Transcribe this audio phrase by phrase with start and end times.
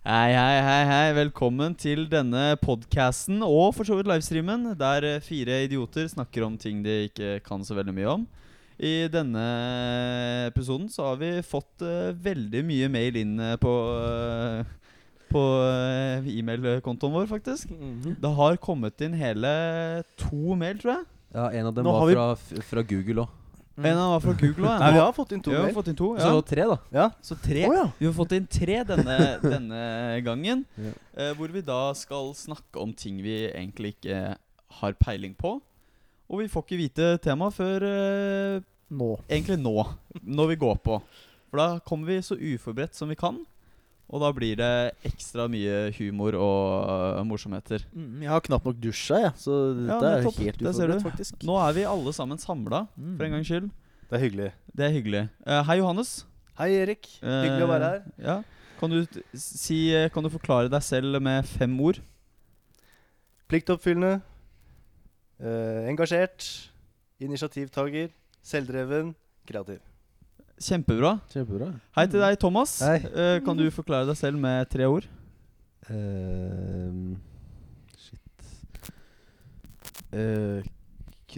[0.00, 1.08] Hei, hei, hei, hei.
[1.16, 6.54] Velkommen til denne podcasten og for så vidt livestreamen, der eh, fire idioter snakker om
[6.60, 8.24] ting de ikke kan så veldig mye om.
[8.80, 9.42] I denne
[10.48, 14.62] episoden så har vi fått uh, veldig mye mail inn på uh,
[15.28, 17.68] På eh, e-mailkontoen vår, faktisk.
[18.24, 19.52] Det har kommet inn hele
[20.18, 21.04] to mail, tror jeg.
[21.36, 23.36] Ja, en av dem Nå var fra, f- fra Google òg.
[23.84, 24.78] En av dem var fra Google òg.
[24.82, 26.08] Nei, vi har fått inn to vi har fått inn to.
[26.16, 26.30] Så Ja.
[26.34, 26.76] Så tre, da.
[26.92, 27.06] Ja.
[27.22, 27.64] Så tre.
[27.68, 27.86] Oh, ja.
[27.98, 29.18] Vi har fått inn tre denne,
[29.54, 29.82] denne
[30.26, 30.64] gangen.
[30.76, 30.92] Ja.
[31.16, 34.36] eh, hvor vi da skal snakke om ting vi egentlig ikke
[34.80, 35.60] har peiling på.
[36.30, 39.12] Og vi får ikke vite temaet før eh, Nå.
[39.28, 39.76] egentlig nå,
[40.22, 41.00] når vi går på.
[41.50, 43.40] For da kommer vi så uforberedt som vi kan.
[44.10, 44.68] Og da blir det
[45.06, 47.84] ekstra mye humor og uh, morsomheter.
[47.94, 49.32] Mm, jeg har knapt nok dusja, jeg.
[49.38, 49.54] Så
[49.86, 50.40] Ja, det er nettopp.
[50.42, 51.36] helt uforberedt, faktisk.
[51.46, 53.12] Nå er vi alle sammen samla, Mm.
[53.16, 53.68] for en gangs skyld.
[54.10, 54.48] Det er hyggelig.
[54.76, 55.20] Det er hyggelig.
[55.46, 56.10] Uh, hei, Johannes.
[56.58, 57.06] Hei, Erik.
[57.22, 58.00] Hyggelig å være her.
[58.18, 58.40] Eh, Ja.
[58.80, 59.04] Kan du,
[59.36, 61.98] si, eh, kan du forklare deg selv med fem ord?
[63.48, 64.22] Pliktoppfyllende.
[65.40, 66.46] eh, engasjert.
[67.20, 68.08] Initiativtaker.
[68.42, 69.14] Selvdreven.
[69.46, 69.80] Kreativ.
[70.60, 71.20] Kjempebra.
[71.32, 71.70] Kjempebra.
[71.96, 72.78] Hei til deg, Thomas.
[72.84, 72.98] Hei.
[73.14, 75.06] Uh, kan du forklare deg selv med tre ord?
[75.88, 77.16] Uh,
[77.96, 78.20] shit
[80.12, 80.62] Eh, eh,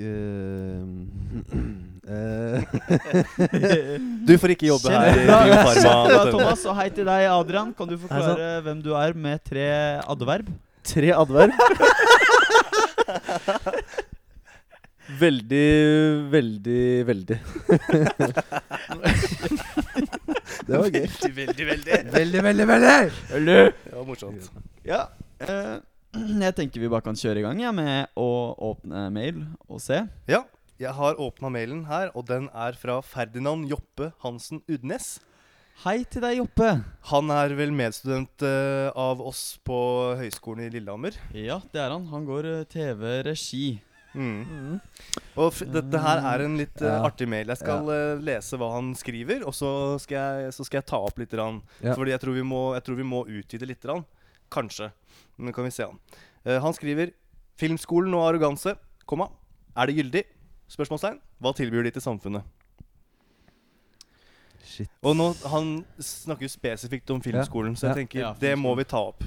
[4.26, 6.30] Du får ikke jobbe her i Biofarma.
[6.32, 6.64] Thomas.
[6.66, 7.74] Og hei til deg, Adrian.
[7.78, 9.66] Kan du forklare hvem du er med tre
[10.02, 10.46] adverb?
[10.86, 11.52] Tre adverb.
[15.22, 15.70] veldig,
[16.32, 17.38] veldig, veldig.
[20.66, 21.06] det var gøy.
[21.06, 21.92] Veldig, veldig, veldig.
[22.16, 23.10] Veldig, veldig, veldig!
[23.30, 24.42] Det var morsomt.
[24.88, 25.00] Ja.
[25.46, 25.76] eh,
[26.46, 28.28] jeg tenker vi bare kan kjøre i gang ja, med å
[28.72, 30.02] åpne mail og se.
[30.28, 30.44] Ja,
[30.80, 35.14] jeg har åpna mailen her, og den er fra Ferdinand Joppe Hansen Udnes.
[35.86, 36.68] Hei til deg, Joppe.
[37.08, 39.78] Han er vel medstudent uh, av oss på
[40.20, 41.16] Høgskolen i Lillehammer.
[41.32, 42.04] Ja, det er han.
[42.12, 43.80] Han går uh, TV-regi.
[44.12, 44.76] Mm.
[45.40, 47.48] Og f dette her er en litt uh, artig mail.
[47.54, 51.00] Jeg skal uh, lese hva han skriver, og så skal jeg, så skal jeg ta
[51.00, 51.32] opp litt.
[51.40, 51.62] Rann.
[51.80, 51.96] Ja.
[51.96, 53.88] Fordi jeg tror, vi må, jeg tror vi må utvide litt.
[53.88, 54.04] Rann.
[54.52, 54.90] Kanskje.
[55.38, 55.98] Men det kan vi se an.
[56.44, 57.12] Eh, han skriver
[57.60, 58.74] Filmskolen og arroganse,
[59.08, 59.28] komma.
[59.76, 60.22] Er det gyldig?
[60.72, 61.18] Spørsmålstegn.
[61.42, 62.44] Hva tilbyr de til samfunnet?
[64.64, 64.88] Shit.
[65.04, 67.94] Og nå, Han snakker jo spesifikt om filmskolen, så jeg Ja.
[68.00, 69.22] tenker Ja, det må vi ta opp.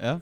[0.00, 0.20] Ja.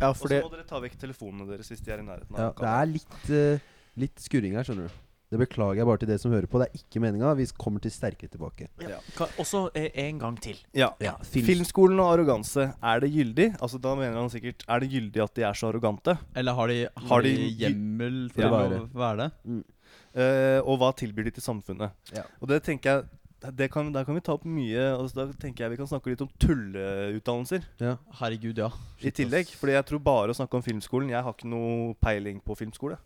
[0.00, 2.34] Ja, for Og så må dere ta vekk telefonene deres hvis de er i nærheten.
[2.36, 3.58] av Ja, det er litt, uh,
[3.96, 4.94] litt skurring her, skjønner du.
[5.34, 6.60] Det beklager jeg bare til dere som hører på.
[6.62, 7.32] Det er ikke meninga.
[7.34, 8.68] Vi kommer til sterkere tilbake.
[8.86, 9.00] Ja.
[9.16, 10.60] Kan, også eh, en gang til.
[10.78, 10.92] Ja.
[11.02, 13.48] Ja, Filmskolen og arroganse, er det gyldig?
[13.58, 16.14] Altså Da mener han sikkert Er det gyldig at de er så arrogante?
[16.38, 18.78] Eller har de, har Har de de- hjemmel For å være.
[18.94, 19.64] være det?
[20.14, 21.90] Eh, og hva tilbyr de til samfunnet?
[22.14, 22.22] Ja.
[22.40, 23.04] Og det tenker jeg
[23.58, 26.12] det kan, Der kan vi ta opp mye altså, Da tenker jeg vi kan snakke
[26.14, 27.96] litt om tulleutdannelser Ja.
[28.20, 28.70] Herregud, ja.
[29.02, 29.50] i tillegg.
[29.58, 32.96] Fordi jeg tror bare å snakke om filmskolen Jeg har ikke noe peiling på filmskole.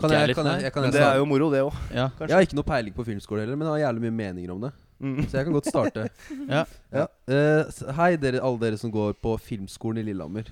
[0.00, 1.76] Kan jeg kan jeg, jeg, kan Men det er jo moro, det òg.
[1.92, 2.06] Ja.
[2.22, 4.64] Jeg har ikke noe peiling på filmskole heller, men jeg har jævlig mye meninger om
[4.64, 4.72] det.
[5.00, 5.20] Mm.
[5.26, 6.06] Så jeg kan godt starte.
[6.56, 6.64] ja.
[6.92, 7.04] Ja.
[7.28, 10.48] Uh, hei, dere, alle dere som går på Filmskolen i Lillehammer.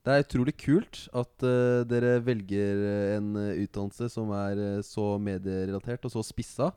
[0.00, 5.10] Det er utrolig kult at uh, dere velger eh, en utdannelse som er uh, så
[5.20, 6.70] medierelatert og så spissa.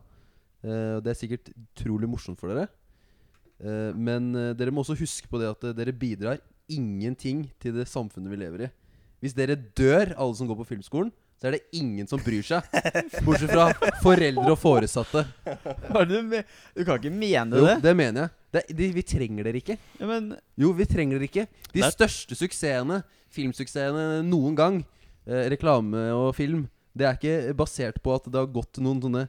[0.64, 2.70] Eh, det er sikkert utrolig morsomt for dere.
[3.60, 6.40] Eh, men dere må også huske på det at dere bidrar
[6.72, 8.70] ingenting til det samfunnet vi lever i.
[9.24, 11.12] Hvis dere dør, alle som går på filmskolen,
[11.44, 12.64] så er det ingen som bryr seg.
[13.26, 13.66] Bortsett fra
[14.00, 15.26] foreldre og foresatte.
[15.44, 16.44] Hva er det du, me-
[16.78, 17.74] du kan ikke mene Jo, det?
[17.84, 18.31] det mener jeg.
[18.54, 19.76] Det, de, vi trenger dere ikke.
[20.00, 20.30] Ja, men
[20.64, 21.44] Jo, vi trenger dere ikke.
[21.74, 23.02] De Det er- største suksessene,
[23.34, 24.80] filmsuksessene noen gang,
[25.28, 26.64] eh, reklame og film,
[26.96, 29.25] det er ikke basert på at det har gått noen sånne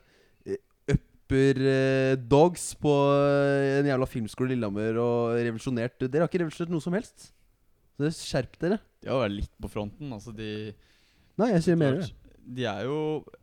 [0.46, 0.58] eh,
[0.94, 6.44] upper eh, dogs på eh, en jævla filmskole i Lillehammer og revolusjonert Dere har ikke
[6.44, 7.30] revolusjonert noe som helst.
[7.98, 8.78] Så skjerp dere.
[9.02, 10.12] de har vært litt på fronten.
[10.12, 10.74] Altså, de
[11.40, 12.00] Nei, jeg sier mer.
[12.44, 12.96] De er jo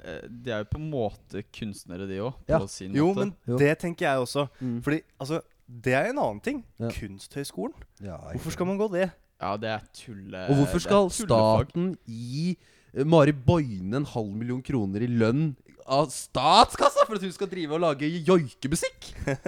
[0.06, 2.35] eh, De er jo på en måte kunstnere, de òg.
[2.47, 2.59] Ja.
[2.62, 3.25] Jo, måte.
[3.25, 3.57] men Jo.
[3.57, 4.46] det tenker jeg også.
[4.62, 4.78] Mm.
[4.85, 6.63] Fordi altså Det er en annen ting.
[6.79, 6.90] Ja.
[6.94, 7.73] Kunsthøgskolen.
[8.03, 9.09] Ja, Hvorfor skal man gå det?
[9.41, 10.43] Ja, det er tulle...
[10.52, 12.58] Og hvorfor skal staten gi
[12.93, 15.55] eh, Mari Boine en halv million kroner i lønn
[15.87, 19.09] av statskassa for at hun skal drive og lage joikemusikk?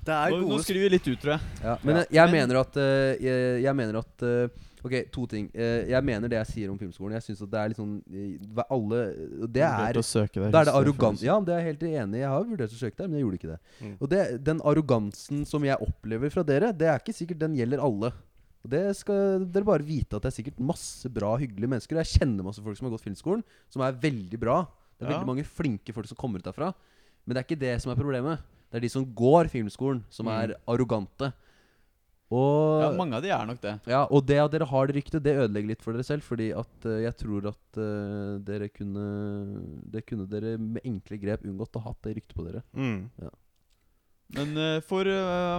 [0.00, 1.40] Det er Nå, nå skriver vi litt ut, tror jeg.
[1.60, 2.00] Ja, men Ja.
[2.00, 4.48] jeg, jeg Men- mener at eh, jeg, jeg mener at eh,
[4.82, 5.50] Ok, to ting.
[5.52, 7.12] Eh, jeg mener det jeg sier om filmskolen.
[7.18, 9.00] Jeg synes at det er litt sånn eh, Alle
[9.52, 10.46] Det er søke.
[10.50, 11.20] Da er det arrogant.
[11.20, 12.22] Ja, det er jeg helt enig i.
[12.22, 13.58] Jeg har vurdert å søke der, men jeg gjorde ikke det.
[13.84, 13.92] Mm.
[14.00, 17.82] Og det, den arrogansen som jeg opplever fra dere, det er ikke sikkert den gjelder
[17.84, 18.12] alle.
[18.64, 21.96] Og det skal dere bare vite at det er sikkert masse bra, hyggelige mennesker.
[21.96, 24.62] Og jeg kjenner masse folk som har gått filmskolen, som er veldig bra.
[24.96, 25.18] Det er Ja.
[25.18, 26.72] veldig mange flinke folk som kommer ut derfra.
[27.26, 28.38] Men det er ikke det som er problemet.
[28.70, 30.32] Det er de som går filmskolen, som Mm.
[30.40, 31.32] er arrogante.
[32.30, 33.72] Og Ja, mange av de er nok det.
[33.90, 36.22] Ja, og det at dere har det ryktet, det ødelegger litt for dere selv.
[36.22, 39.06] Fordi at uh, jeg tror at uh, dere kunne
[39.90, 42.62] Det kunne dere med enkle grep unngått å ha det ryktet på dere.
[42.78, 43.08] Mm.
[44.38, 45.10] Men uh, for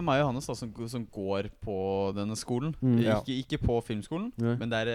[0.07, 1.75] meg og Hannes, da, som, som går på
[2.15, 3.01] denne skolen Mm.
[3.03, 3.19] Ja.
[3.19, 4.55] ikke, ikke på filmskolen, Nei.
[4.61, 4.87] men der,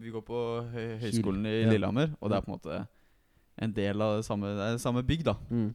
[0.00, 0.40] vi går på
[0.72, 1.70] høy høyskolen i Ja.
[1.74, 2.78] Lillehammer, og det er på en måte
[3.60, 5.36] en del av det samme, det samme bygg, da.
[5.52, 5.74] Mm.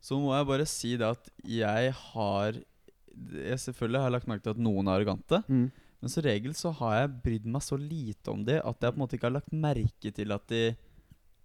[0.00, 2.56] Så må jeg bare si det at jeg har
[3.34, 5.42] Jeg selvfølgelig har lagt merke til at noen er arrogante.
[5.48, 5.66] Mm.
[6.00, 8.96] Men som regel så har jeg brydd meg så lite om de at jeg på
[8.96, 10.62] en måte ikke har lagt merke til at de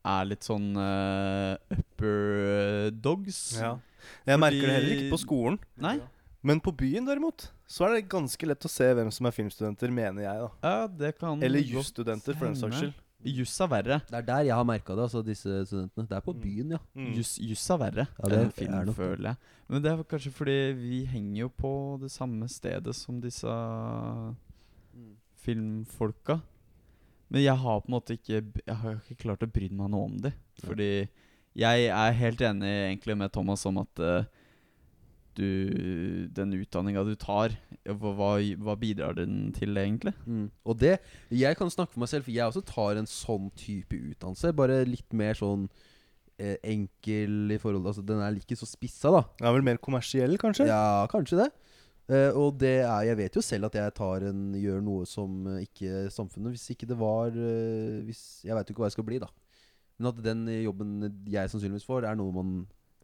[0.06, 3.40] er litt sånn uh, upper dogs.
[3.60, 3.76] Ja.
[4.28, 5.58] Jeg merker det heller ikke på skolen.
[5.82, 5.98] Nei?
[6.46, 9.90] Men på byen derimot Så er det ganske lett å se hvem som er filmstudenter,
[9.90, 10.44] mener jeg.
[10.44, 13.00] da Ja, det kan Eller jusstudenter, for den saks skyld.
[13.26, 13.96] Juss er verre.
[14.06, 16.06] Det er der jeg har merka det, altså disse studentene.
[16.08, 16.42] Det er på Mm.
[16.44, 16.78] byen, ja.
[16.94, 17.14] Mm.
[17.18, 19.38] Juss, juss er verre Ja, det enn er film, nok føler jeg.
[19.68, 23.48] Men det er kanskje fordi vi henger jo på det samme stedet som disse
[25.42, 26.40] filmfolka.
[27.30, 30.06] Men jeg har på en måte ikke Jeg har ikke klart å bry meg noe
[30.10, 30.34] om det.
[30.64, 31.08] Fordi
[31.56, 34.26] jeg er helt enig egentlig med Thomas om at eh,
[35.38, 37.56] du Den utdanninga du tar,
[37.86, 38.30] hva, hva,
[38.66, 40.16] hva bidrar den til, egentlig?
[40.26, 40.48] Mm.
[40.66, 40.98] Og det
[41.32, 44.56] Jeg kan snakke for meg selv, for jeg også tar en sånn type utdannelse.
[44.56, 45.68] Bare litt mer sånn
[46.40, 49.24] eh, enkel i forhold Altså den er ikke så spissa, da.
[49.40, 50.70] Den er vel mer kommersiell, kanskje?
[50.72, 51.52] Ja, kanskje det.
[52.06, 55.48] Eh, og det er Jeg vet jo selv at jeg tar en, gjør noe som
[55.50, 58.98] eh, ikke samfunnet Hvis ikke det var eh, hvis, Jeg veit jo ikke hva jeg
[59.00, 59.30] skal bli, da.
[59.98, 60.92] Men at den jobben
[61.32, 62.52] jeg sannsynligvis får, er noe man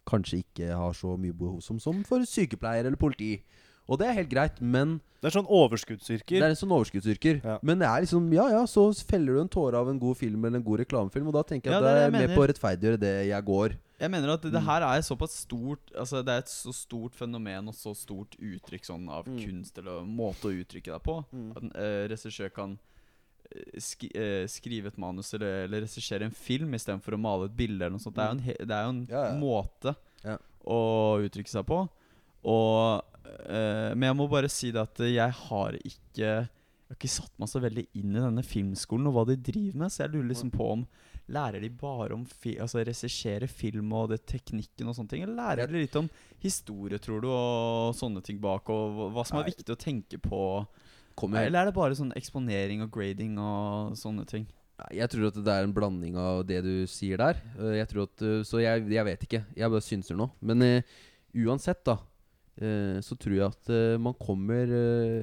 [0.09, 3.41] kanskje ikke har så mye behov som som for sykepleier eller politi.
[3.89, 7.41] Og det er helt greit, men Det er sånn det er en sånn overskuddsyrker.
[7.43, 7.57] Ja.
[7.61, 10.45] Men det er liksom Ja ja, så feller du en tåre av en god film
[10.45, 12.27] eller en god reklamefilm, og da tenker jeg Ja, at det er det det er
[12.27, 13.75] med på å rettferdiggjøre det jeg går.
[14.01, 17.13] Jeg mener at det det her er såpass stort Altså Det er et så stort
[17.13, 19.37] fenomen og så stort uttrykk sånn av Mm.
[19.45, 21.23] kunst eller måte å uttrykke deg på.
[21.31, 21.51] Mm.
[21.51, 22.79] At en uh, regissør kan
[23.81, 27.81] skri eh, skrive et manus eller, eller regissere en film istedenfor å male et bilde.
[27.85, 29.09] eller noe sånt Det er jo en, det er jo en Mm.
[29.11, 29.37] Ja, ja.
[29.39, 30.37] måte Ja.
[30.65, 30.79] å
[31.25, 31.81] uttrykke seg på.
[32.43, 33.03] Og
[33.47, 36.47] eh, Men jeg må bare si det at jeg har ikke Jeg
[36.89, 39.91] har ikke satt meg så veldig inn i denne filmskolen og hva de driver med,
[39.93, 40.85] så jeg lurer liksom på om
[41.31, 45.21] Lærer de bare om fi altså regissere film og det teknikken og sånne ting?
[45.23, 46.09] Eller lærer de litt om
[46.43, 49.53] historie, tror du, og sånne ting bak, og hva som er Nei.
[49.53, 50.41] viktig å tenke på?
[51.17, 54.47] Kommer Eller er det bare sånn eksponering og grading og sånne ting?
[54.89, 57.41] Jeg tror at det er en blanding av det du sier der.
[57.59, 59.43] Eh, Jeg tror at, eh, Så jeg, jeg vet ikke.
[59.55, 60.31] Jeg bare synser nå.
[60.41, 60.81] Men uh,
[61.45, 61.99] uansett, da.
[62.61, 64.65] uh, så tror jeg at uh, man kommer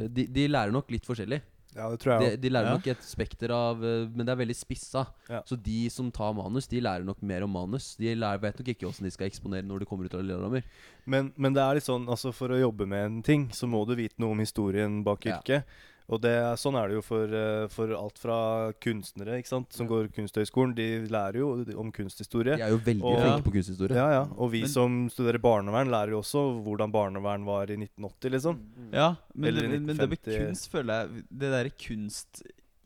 [0.08, 1.40] de, de lærer nok litt forskjellig.
[1.78, 2.76] Ja, det tror jeg De, de lærer Ja.
[2.76, 5.04] nok et spekter av eh, Men det er veldig spissa.
[5.30, 5.40] Ja.
[5.46, 7.92] Så de som tar manus, de lærer nok mer om manus.
[8.00, 10.66] De lærer, vet nok ikke åssen de skal eksponere når de kommer ut av Lillehammer.
[11.06, 13.84] Men, men det er litt sånn altså for å jobbe med en ting, så må
[13.86, 15.38] du vite noe om historien bak Ja.
[15.38, 15.64] yrket.
[16.08, 19.86] Og det, sånn er det jo for, eh, for alt fra kunstnere ikke sant, som
[19.86, 20.74] går Kunsthøgskolen.
[20.74, 22.56] De lærer jo om kunsthistorie.
[22.56, 23.94] De er jo veldig Og- flinke på kunsthistorie.
[23.98, 24.22] Ja, ja.
[24.38, 28.58] Og vi Men- som studerer barnevern, lærer jo også hvordan barnevern var i 1980, liksom.
[28.90, 30.46] Ja, men, Eller men, men det med 1950.
[30.46, 31.70] kunst føler jeg Det derre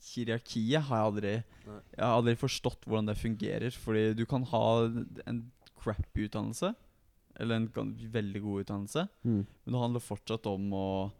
[0.02, 1.32] kunsthierarkiet har jeg aldri
[1.94, 3.70] Jeg har aldri forstått hvordan det fungerer.
[3.70, 4.64] Fordi du kan ha
[5.26, 6.74] en crappy utdannelse,
[7.38, 9.46] eller en veldig god utdannelse, Mm.
[9.64, 11.12] men det handler fortsatt om å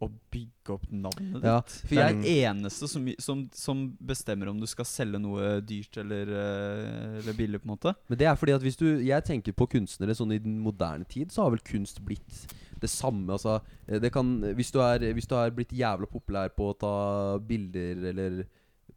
[0.00, 1.72] å bygge opp navnet Ja, ditt.
[1.88, 5.96] for jeg er den eneste som, som, som bestemmer om du skal selge noe dyrt
[5.98, 7.94] eller, eh, eller billig, på en måte.
[8.08, 11.04] Men det er fordi at hvis du Jeg tenker på kunstnere sånn i den moderne
[11.08, 12.46] tid, så har vel kunst blitt
[12.78, 13.26] det samme.
[13.34, 16.78] Altså, eh, det kan Hvis du er, hvis du er blitt jævla populær på å
[16.78, 16.94] ta
[17.42, 18.44] bilder eller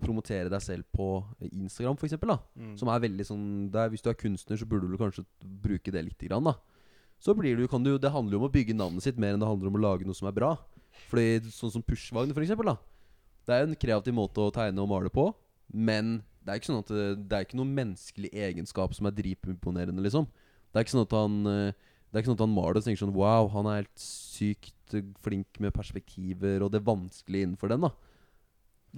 [0.01, 2.77] promotere deg selv på Instagram, for eksempel, Mm.
[2.77, 6.03] som er veldig sånn der, Hvis du er kunstner, så burde du kanskje bruke det
[6.05, 6.53] lite grann, da.
[7.20, 9.39] Så blir du, kan du Det handler jo om å bygge navnet sitt mer enn
[9.39, 10.58] det handler om å lage noe som er bra.
[11.10, 12.77] Fordi Sånn som Pushvagn, for eksempel, da.
[13.48, 15.31] Det er en kreativ måte å tegne og male på,
[15.74, 20.03] men det er ikke sånn at det, er ikke noen menneskelig egenskap som er dripimponerende,
[20.05, 20.27] liksom.
[20.72, 21.74] Det er ikke sånn at han eh,
[22.08, 24.96] Det er ikke sånn at han maler og tenker sånn Wow, han er helt sykt
[25.24, 27.91] flink med perspektiver og det vanskelige innenfor den, da.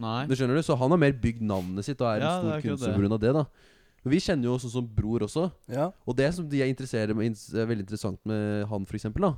[0.04, 0.24] Nei.
[0.30, 0.64] Du skjønner du?
[0.66, 3.10] Så han har mer bygd navnet sitt og er Ja, en stor er kunstner det.
[3.10, 3.20] pga.
[3.22, 3.34] det.
[3.38, 3.44] da
[4.04, 5.48] Men Vi kjenner jo sånn som Bror også.
[5.70, 5.92] Ja.
[6.06, 9.34] Og det som de er, er veldig interessant med han, for eksempel, da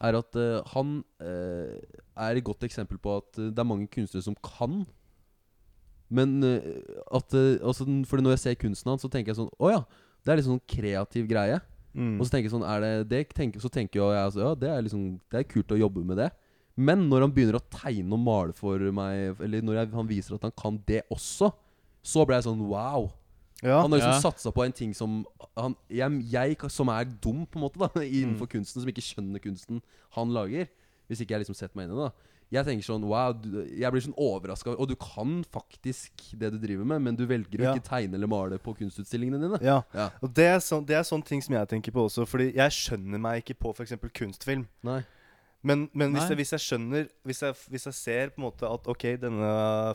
[0.00, 1.74] er at uh, han uh,
[2.18, 4.84] er et godt eksempel på at eh, det er mange kunstnere som kan.
[6.08, 9.80] Men at altså, Fordi når jeg ser kunsten hans, så tenker jeg sånn Å ja,
[10.24, 11.58] det er litt sånn kreativ greie.
[11.92, 12.14] Mm.
[12.16, 14.70] Og så tenker jeg sånn er det, det tenker, Så tenker jeg altså, ja, det
[14.72, 16.30] er liksom Det er kult å jobbe med det.
[16.78, 20.38] Men når han begynner å tegne og male for meg, eller når jeg, han viser
[20.38, 21.50] at han kan det også,
[22.06, 23.10] så ble jeg sånn wow.
[23.62, 23.80] Ja.
[23.82, 24.20] Han har liksom Ja.
[24.30, 27.88] satsa på en ting som han, jeg, jeg som er dum, på en måte, da
[28.00, 28.52] innenfor Mm.
[28.54, 29.82] kunsten, som ikke skjønner kunsten
[30.14, 30.68] han lager.
[31.08, 32.10] Hvis ikke jeg liksom setter meg inn i det.
[32.12, 32.12] da
[32.50, 34.72] Jeg tenker sånn, wow du, Jeg blir sånn overraska.
[34.78, 37.74] Og du kan faktisk det du driver med, men du velger å Ja.
[37.74, 39.58] ikke tegne eller male på kunstutstillingene dine.
[39.60, 39.82] Ja.
[39.92, 40.10] Ja.
[40.22, 42.24] Og det er, sånn, det er sånne ting som jeg tenker på også.
[42.26, 43.92] Fordi jeg skjønner meg ikke på f.eks.
[44.14, 44.66] kunstfilm.
[44.84, 45.02] Nei.
[45.66, 48.68] Men, men hvis, jeg, hvis jeg skjønner hvis jeg, hvis jeg ser på en måte
[48.70, 49.48] at ok, denne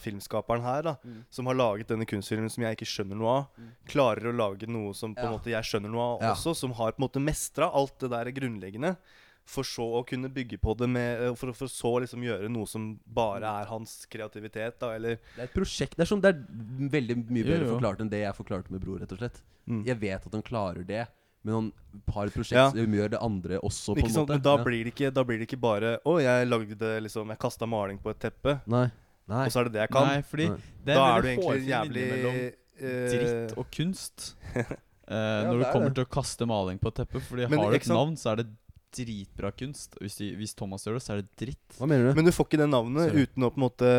[0.04, 1.24] filmskaperen her, da Mm.
[1.32, 3.46] som har laget denne kunstfilmen som jeg ikke skjønner noe av,
[3.88, 5.38] klarer å lage noe som på en Ja.
[5.38, 6.34] måte jeg skjønner noe av Ja.
[6.34, 8.98] også, som har på en måte mestra alt det der grunnleggende,
[9.46, 12.66] for så å kunne bygge på det med eh, For, for så liksom gjøre noe
[12.68, 15.96] som bare er hans kreativitet, da, eller Det er et prosjekt.
[15.98, 16.46] Det er, sånn, det er
[16.92, 17.80] veldig mye Jo, bedre jo.
[17.80, 19.42] forklart enn det jeg forklarte med Bror, rett og slett.
[19.68, 19.86] mm.
[19.86, 21.08] Jeg vet at han klarer det,
[21.44, 21.72] men noen
[22.08, 22.70] par prosjekter prosjekt Ja.
[22.72, 24.34] som gjør det andre også, på Ikke en sånn, måte.
[24.38, 24.64] Men da, Ja.
[24.64, 28.00] blir det ikke, da blir det ikke bare Å, jeg lagde liksom Jeg kasta maling
[28.00, 28.92] på et teppe, Nei.
[29.28, 29.46] Nei.
[29.46, 30.08] og så er det det jeg kan.
[30.08, 30.58] Nei, fordi Nei.
[30.86, 32.52] det da er er du egentlig jævlig uh,
[32.84, 34.36] eh, dritt og kunst.
[35.04, 35.96] Eh, når det det er kommer det.
[35.96, 37.20] til å kaste maling på et teppe.
[37.20, 38.48] Fordi Men har du et sant- navn, så er det
[38.96, 39.98] dritbra kunst.
[40.00, 41.76] Hvis, de, hvis Thomas gjør det, så er det dritt.
[41.78, 42.14] Hva mener du?
[42.16, 43.26] Men du får ikke det navnet Sorry.
[43.28, 43.90] uten å på en måte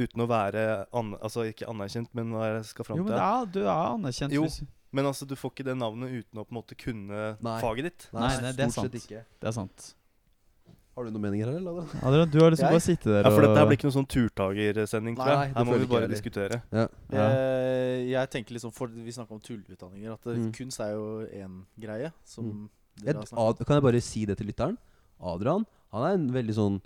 [0.00, 3.04] Uten å være an, Altså ikke anerkjent, men hva er det jeg skal fram Jo,
[3.04, 4.32] men det er, du er anerkjent.
[4.32, 4.42] Jo.
[4.46, 4.62] Hvis,
[4.94, 7.58] Men altså, du får ikke det navnet uten å på en måte kunne Nei.
[7.60, 8.06] faget ditt.
[8.14, 8.94] Nei, nei, det er sant.
[8.94, 9.24] ikke.
[9.42, 9.88] det er sant.
[10.94, 11.88] Har du noen meninger her, eller?
[12.06, 12.28] Adrian?
[12.30, 12.74] Du har liksom Jeg?
[12.76, 15.54] bare sittet der og Ja, For dette blir ikke noen sånn turtagersending, tror jeg.
[15.56, 16.14] Her må vi bare heller.
[16.14, 16.58] diskutere.
[16.70, 16.84] Ja.
[17.10, 20.12] Jeg, jeg tenker liksom for, Vi snakker om tulleutdanninger.
[20.14, 20.52] At Mm.
[20.54, 22.12] kunst er jo én greie.
[22.24, 22.68] Som Mm.
[23.02, 23.64] dere har snakket om.
[23.66, 24.78] Kan jeg bare si det til lytteren?
[25.20, 26.80] Adrian Han er en veldig sånn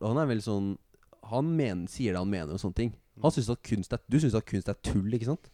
[0.00, 0.78] Han er veldig sånn
[1.24, 2.92] Han mener, sier det han mener og sånne ting.
[3.22, 5.50] Han synes at kunst er, du syns at kunst er tull, ikke sant?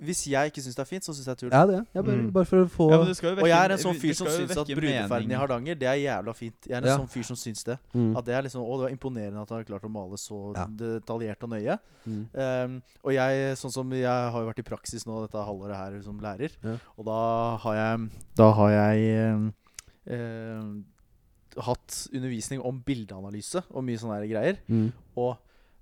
[0.00, 1.50] Hvis jeg ikke syns det er fint, så syns jeg tull.
[1.52, 1.86] Ja, det.
[1.94, 2.30] Jeg bare, Mm.
[2.32, 4.14] bare for å få ja, men det skal jo Og jeg er en sånn fyr
[4.16, 5.34] som syns at brudeferden i.
[5.36, 6.56] Hardanger, det er jævla fint.
[6.66, 6.96] Jeg er en Ja.
[6.96, 7.76] sånn fyr som syns det.
[7.94, 8.16] mm.
[8.16, 10.56] At det er liksom Å, det var imponerende at han har klart å male så
[10.56, 10.64] Ja.
[10.66, 11.78] detaljert og nøye.
[12.08, 12.26] Mm.
[12.34, 16.00] Um, og jeg, sånn som jeg har jo vært i praksis nå dette halvåret her
[16.02, 16.76] som lærer, Ja.
[16.98, 19.54] og da har jeg Da har jeg um,
[20.10, 20.84] um,
[21.58, 24.56] hatt undervisning om bildeanalyse og mye sånne greier.
[24.68, 24.92] Mm.
[25.18, 25.36] Og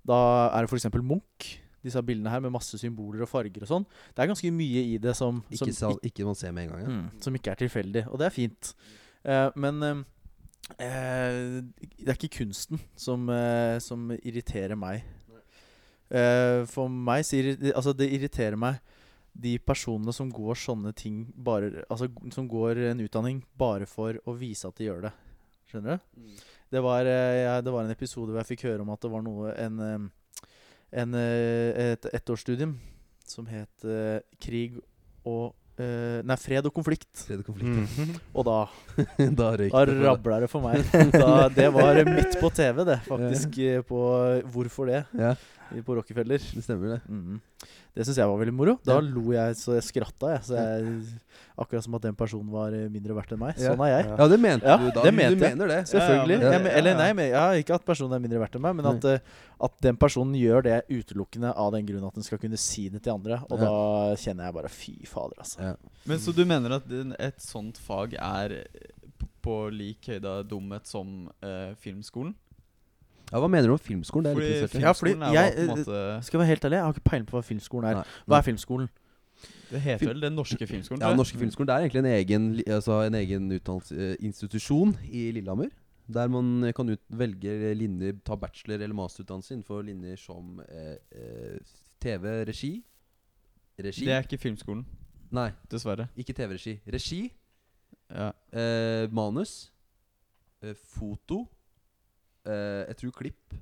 [0.05, 0.89] da er det f.eks.
[1.03, 1.59] Munch.
[1.85, 3.85] Disse bildene her med masse symboler og farger og sånn.
[4.15, 6.73] Det er ganske mye i det som, som, Ikke, sal, ikke man ser med en
[6.73, 6.81] gang.
[6.83, 6.95] Ja.
[6.95, 8.05] Mm, som ikke er tilfeldig.
[8.09, 8.73] Og det er fint.
[9.23, 10.01] Uh, men uh,
[10.77, 11.63] eh,
[11.99, 15.07] det er ikke kunsten som, uh, som irriterer meg.
[16.09, 17.21] Eh, for meg
[17.69, 18.79] altså det irriterer meg
[19.37, 24.33] de personene som går sånne ting bare Altså som går en utdanning bare for å
[24.33, 25.11] vise at de gjør det.
[25.69, 26.39] Skjønner du?
[26.73, 29.23] Det var, jeg, det var en episode hvor jeg fikk høre om at det var
[29.25, 30.09] noe En,
[30.91, 32.77] en eh, et ettårsstudium
[33.29, 34.79] som het uh, Krig
[35.27, 37.11] og uh, Nei, fred og konflikt.
[37.27, 37.77] Fred og konflikt.
[37.77, 38.15] Mhm.
[38.37, 38.55] Og da,
[39.39, 40.81] da da rabla det for meg.
[41.13, 43.59] Da, det var midt på TV, det, faktisk.
[43.61, 43.83] Ja.
[43.85, 44.01] På
[44.49, 45.03] Hvorfor det?
[45.13, 45.35] Ja,
[45.85, 46.41] På Rockefeller.
[46.41, 47.01] det stemmer, det.
[47.07, 47.37] Mhm.
[47.93, 48.77] Det syns jeg var veldig moro.
[48.85, 49.05] Da Ja.
[49.05, 50.33] lo jeg så jeg skratta.
[50.37, 50.43] Jeg.
[50.49, 51.19] Så jeg,
[51.59, 53.55] akkurat som at den personen var eh, mindre verdt enn meg.
[53.59, 54.05] Sånn er jeg.
[54.17, 54.27] Ja.
[54.31, 55.03] Det mente Ja, du da.
[55.03, 55.55] det mente du jeg.
[55.57, 55.79] mener det.
[55.91, 56.39] Selvfølgelig.
[56.41, 58.75] Ja, ja, men- eller nei, men, ja, ikke at personen er mindre verdt enn meg,
[58.79, 59.19] men at, eh,
[59.61, 63.03] at den personen gjør det utelukkende av den grunn at den skal kunne si det
[63.03, 63.41] til andre.
[63.51, 63.65] Og Ja.
[63.65, 65.59] da kjenner jeg bare fy fader, altså.
[65.61, 65.75] Ja.
[66.05, 66.83] Men Så du mener at
[67.19, 68.65] et sånt fag er eh,
[69.43, 72.35] på lik høyde av dumhet som eh, filmskolen?
[73.31, 74.23] ja, Hva mener du om filmskolen?
[74.23, 74.81] Det er Fordi litt interessert i.
[74.81, 77.09] Ja, fordi er jeg- på en måte Skal jeg være helt ærlig, jeg har ikke
[77.09, 77.93] peiling på hva filmskolen er.
[77.95, 78.03] Nei.
[78.27, 78.89] Hva er filmskolen?
[79.69, 81.01] Det heter Film- vel Den norske filmskolen?
[81.01, 81.17] Ja, Den.
[81.17, 85.69] Norske filmskolen Det er egentlig en egen, altså en egen utdannelsesinstitusjon i Lillehammer.
[86.11, 91.59] Der man kan ut, velge linjer, ta bachelor- eller masterutdannelse innenfor linjer som eh, eh,
[92.01, 92.83] TV, regi
[93.79, 94.05] Regi?
[94.05, 94.81] Det er ikke filmskolen,
[95.31, 96.09] Nei, dessverre.
[96.17, 96.79] ikke TV-regi.
[96.91, 97.31] Regi,
[98.09, 98.31] Ja.
[98.51, 99.71] eh, manus,
[100.63, 101.47] eh, foto,
[102.45, 103.53] eh, jeg tror klipp.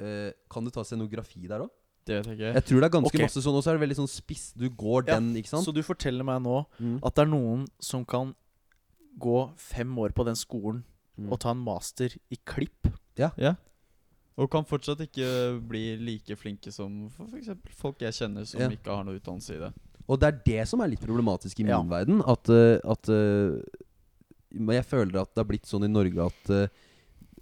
[0.00, 1.70] Eh, kan du ta scenografi der òg?
[2.08, 2.52] Det vet jeg ikke.
[2.58, 3.22] Jeg tror det er ganske Ok.
[3.26, 4.44] masse sånn, og så er det veldig sånn spiss.
[4.56, 5.66] Du går Ja, den, ikke sant?
[5.68, 6.98] Så du forteller meg nå Mm.
[7.04, 8.34] at det er noen som kan
[9.18, 10.84] gå fem år på den skolen
[11.18, 11.32] Mm.
[11.32, 12.86] og ta en master i klipp?
[13.16, 13.30] Ja.
[14.38, 17.48] Og kan fortsatt ikke bli like flinke som for f.eks.
[17.74, 18.68] folk jeg kjenner som Ja.
[18.68, 19.72] ikke har noe utdannelse i det.
[20.08, 21.82] Og det er det som er litt problematisk i min Ja.
[21.82, 22.22] verden.
[22.26, 23.60] At, eh, at eh,
[24.52, 26.68] men Jeg føler at det har blitt sånn i Norge at eh,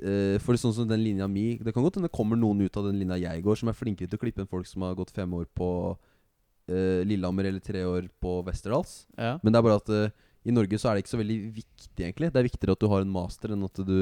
[0.01, 2.77] eh, For sånn som den linja mi Det kan godt hende det kommer noen ut
[2.77, 4.97] av den linja jeg går, som er flinkere til å klippe enn folk som har
[4.99, 9.05] gått fem år på uh, Lillehammer eller tre år på Westerdals.
[9.17, 9.37] Ja.
[9.43, 12.03] Men det er bare at uh, i Norge så er det ikke så veldig viktig,
[12.05, 12.31] egentlig.
[12.31, 13.99] Det er viktigere at du har en master enn at du,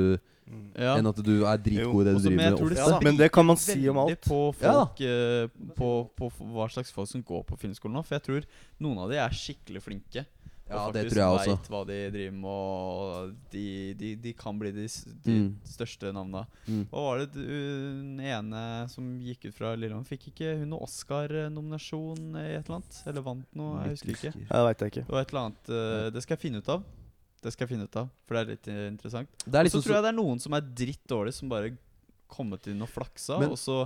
[0.77, 0.97] ja.
[0.99, 2.75] enn at du er dritgod i det du Også, driver med.
[2.75, 2.81] det.
[2.83, 4.29] Ja, Men det kan man si om alt.
[4.29, 5.49] På, folk, ja.
[5.79, 8.05] på, på hva slags folk som går på filmskolen nå.
[8.05, 8.49] For jeg tror
[8.85, 10.27] noen av de er skikkelig flinke.
[10.71, 11.55] Ja, og det tror jeg også.
[11.59, 14.87] vet hva de driver med, og de, de, de kan bli de,
[15.27, 15.51] de Mm.
[15.69, 16.47] største navna.
[16.67, 16.87] Mm.
[16.91, 20.09] Og var det den hun ene som gikk ut fra Lillehammer?
[20.09, 23.01] Fikk ikke hun noe Oscar-nominasjon i et eller annet?
[23.11, 23.83] Eller vant noe?
[23.85, 24.33] Jeg husker ikke.
[24.49, 25.05] Ja, det vet jeg ikke.
[25.13, 26.83] Og et eller annet Uh, Det skal jeg finne ut av.
[27.45, 29.29] Det skal jeg finne ut av, for det er litt eh, interessant.
[29.45, 31.75] Er Og så liksom tror jeg det er noen som er dritt dårlige, som bare
[32.33, 33.37] kommet inn og flaksa.
[33.39, 33.83] Men- og så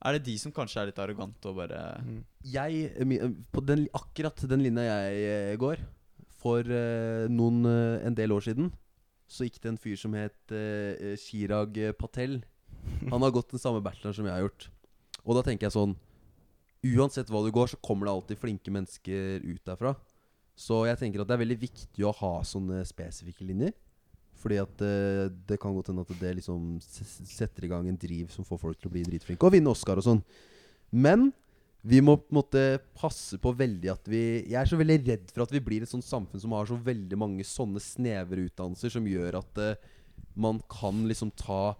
[0.00, 2.22] er det de som kanskje er litt arrogante og bare Mm.
[2.44, 5.76] jeg, eh, På den, akkurat den linja jeg går
[6.40, 8.70] For eh, noen, eh, en del år siden
[9.30, 12.40] Så gikk det en fyr som het eh, Chirag Patel.
[13.10, 14.70] Han har gått den samme bacheloren som jeg har gjort.
[15.26, 15.98] Og da tenker jeg sånn
[16.80, 19.92] Uansett hva du går så kommer det alltid flinke mennesker ut derfra.
[20.56, 23.74] Så jeg tenker at det er veldig viktig å ha sånne spesifikke linjer.
[24.40, 28.32] Fordi at eh, det kan godt hende at det liksom setter i gang en driv
[28.32, 30.22] som får folk til å bli dritflinke og vinne Oscar og sånn.
[30.90, 31.30] Men
[31.82, 32.62] vi må på en måte
[32.98, 34.20] passe på veldig at vi
[34.50, 36.76] Jeg er så veldig redd for at vi blir et sånt samfunn som har så
[36.76, 39.94] veldig mange sånne snevre utdannelser som gjør at uh,
[40.36, 41.76] man kan liksom ta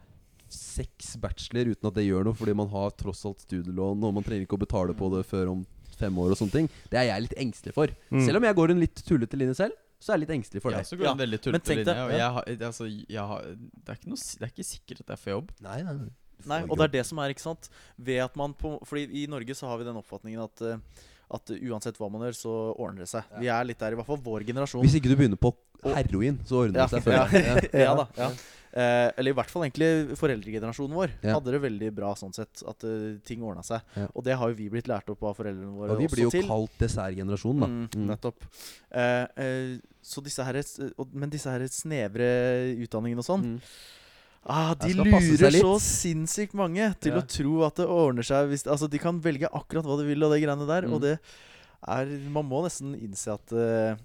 [0.51, 4.25] seks bachelor uten at det gjør noe, fordi man har tross alt studielån, og man
[4.27, 5.61] trenger ikke å betale på det før om
[6.01, 6.71] fem år og sånne ting.
[6.91, 7.93] Det er jeg litt engstelig for.
[8.11, 8.25] Mm.
[8.27, 10.75] Selv om jeg går en litt tullete linje selv, så er jeg litt engstelig for
[10.75, 10.89] Ja, det.
[10.89, 11.97] så går Ja, en veldig tullete linje.
[12.07, 15.15] Og jeg har, altså, jeg har, det, er ikke noe, det er ikke sikkert at
[15.15, 15.55] jeg får jobb.
[15.67, 16.11] Nei, nei, nei.
[16.47, 17.69] Nei, og det er det som er, ikke sant
[17.99, 20.77] Ved at man på Fordi i Norge så har vi den oppfatningen at eh,
[21.31, 23.23] At uansett hva man gjør, så ordner det seg.
[23.39, 24.83] Vi er litt der, i hvert fall vår generasjon.
[24.83, 25.53] Hvis ikke du begynner på
[25.95, 27.37] heroin, så ordner Ja, det seg før.
[27.39, 28.07] ja, ja da.
[28.19, 28.31] Ja.
[28.71, 31.37] Eh, eller i hvert fall egentlig foreldregenerasjonen vår Ja.
[31.37, 32.65] hadde det veldig bra sånn sett.
[32.67, 33.81] At uh, ting ordna seg.
[33.95, 34.09] Ja.
[34.15, 36.33] Og det har jo vi blitt lært opp av foreldrene våre Og vi blir jo
[36.33, 36.51] også til.
[36.51, 37.71] kalt dessertgenerasjonen, da.
[37.71, 38.11] Mm, Mm.
[38.11, 38.51] nettopp.
[38.91, 40.59] Eh, eh, så disse her,
[40.99, 42.29] og- men disse her snevre
[42.75, 43.61] utdanningene og sånn Mm.
[44.47, 47.21] Ah, De lurer så sinnssykt mange til Ja.
[47.21, 48.49] å tro at det ordner seg.
[48.49, 50.87] Hvis, altså De kan velge akkurat hva de vil, og det greiene der.
[50.89, 50.95] Mm.
[50.95, 51.19] Og det
[51.87, 53.97] er Man må nesten innse at, uh,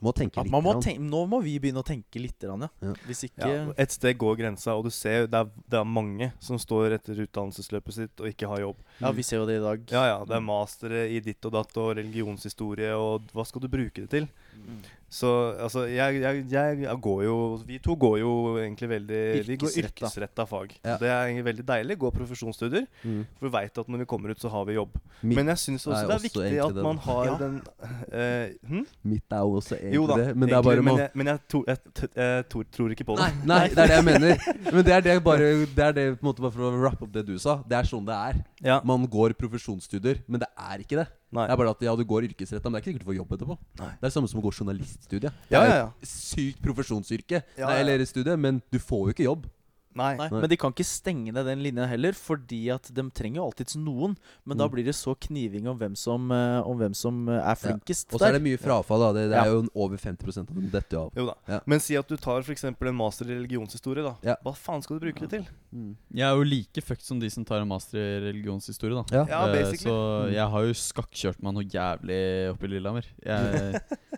[0.00, 0.50] Må tenke litt.
[0.50, 2.56] man må tenke, Nå må vi begynne å tenke litt, ja.
[2.56, 2.94] Ja.
[3.06, 6.32] Hvis ikke Ja, et sted går grensa, og du ser det er, det er mange
[6.40, 8.76] som står etter utdannelsesløpet sitt og ikke har jobb.
[9.00, 9.84] Ja, vi ser jo det i dag.
[9.92, 13.70] Ja, ja, det er mastere i ditt og datt og religionshistorie, og hva skal du
[13.72, 14.28] bruke det til?
[14.60, 14.80] Mm.
[15.10, 15.28] Så
[15.58, 20.44] altså, jeg, jeg, jeg, går jo Vi to går jo egentlig veldig Vi går Yrkesretta.
[20.46, 20.76] fag.
[20.84, 20.96] Ja.
[21.00, 21.96] Det er veldig deilig.
[21.98, 22.86] Gå profesjonsstudier.
[23.02, 23.24] Mm.
[23.38, 24.94] For vi veit at når vi kommer ut, så har vi jobb.
[25.22, 27.02] Mitt, Men jeg syns også det er også viktig at man da.
[27.08, 27.34] har Ja.
[27.40, 28.86] den uh, hm?
[29.02, 30.36] mitt er også egentlig Jo da, det.
[30.36, 31.78] Men det er bare men jeg, men jeg, to, jeg,
[32.14, 33.26] jeg to, tror ikke på det.
[33.26, 34.46] Nei, nei, det er det jeg mener.
[34.70, 37.04] Men det er det bare Det er det på en måte bare for å rappe
[37.04, 37.58] opp det du sa.
[37.66, 38.38] Det er sånn det er.
[38.64, 38.80] Ja.
[38.84, 41.06] Man går profesjonsstudier, men det er ikke det.
[41.32, 41.46] Nei.
[41.46, 43.18] Det er bare at ja, du går yrkesretta, men det er ikke sikkert du får
[43.20, 43.56] jobb etterpå.
[43.80, 43.92] Nei.
[43.94, 45.46] Det er det samme som å gå journaliststudiet.
[45.52, 49.26] Ja, det ja, er et sykt profesjonsyrke, nei, eller studie, men du får jo ikke
[49.28, 49.48] jobb.
[49.94, 50.16] Nei.
[50.16, 50.28] Nei.
[50.30, 53.74] Men de kan ikke stenge ned den linja heller, fordi at de trenger jo alltids
[53.76, 54.16] noen.
[54.46, 54.72] Men da Mm.
[54.72, 58.20] blir det så kniving om hvem som, eh, om hvem som eh, er flinkest Og
[58.20, 59.00] så er det mye frafall.
[59.00, 59.44] da Det, det Ja.
[59.44, 61.12] er jo over 50 av dem detter av.
[61.16, 61.34] Jo da.
[61.48, 61.60] Ja.
[61.66, 62.64] Men si at du tar f.eks.
[62.64, 64.02] en master i religionshistorie.
[64.04, 64.36] da Ja.
[64.44, 65.46] Hva faen skal du bruke det til?
[65.74, 65.96] Mm.
[66.14, 69.04] Jeg er jo like fucked som de som tar en master i religionshistorie, da.
[69.10, 69.26] Ja.
[69.26, 69.90] Ja, basically.
[69.90, 70.32] så Mm.
[70.32, 73.04] jeg har jo skakkjørt meg noe jævlig oppe i Lillehammer.
[73.24, 73.82] Jeg,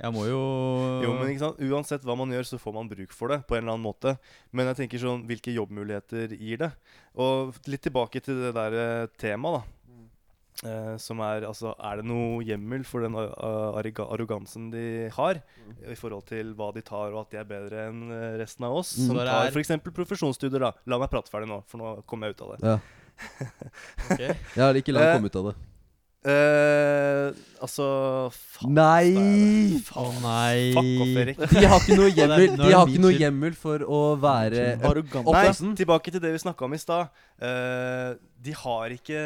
[0.00, 0.40] jeg må jo
[1.04, 1.60] Jo, men ikke sant?
[1.60, 4.14] Uansett hva man gjør, så får man bruk for det på en eller annen måte.
[4.56, 6.70] Men jeg tenker sånn, hvilke jobbmuligheter gir det?
[7.20, 9.76] Og litt tilbake til det der eh, temaet, da.
[10.60, 15.38] Eh, som er altså Er det noe hjemmel for den uh, arrogansen de har?
[15.88, 18.76] I forhold til hva de tar, og at de er bedre enn eh, resten av
[18.82, 18.92] oss?
[18.98, 19.06] Mm.
[19.06, 19.72] Som Så tar f.eks.
[19.88, 20.60] profesjonsstudier.
[20.66, 22.74] da La meg prate ferdig nå, for nå kommer jeg ut av det.
[22.74, 22.78] Ja.
[24.10, 24.20] Ok.
[24.20, 25.56] Jeg har ikke langt Eh, kommet ut av det.
[26.20, 27.30] Eh,
[27.64, 27.86] altså
[28.34, 29.78] faen, Nei!
[29.96, 30.72] Å nei.
[30.76, 31.38] Fuck off, Erik.
[31.54, 34.00] De har ikke noe Nå er hjemmel er De har ikke noe hjemmel for å
[34.20, 35.30] være Arrogant.
[35.32, 35.46] Nei,
[35.80, 37.08] tilbake til det vi snakka om i stad.
[37.40, 39.22] Uh, de har ikke